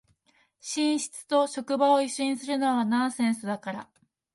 [0.59, 3.89] 寝室と職場を一緒にするのはナンセンスだから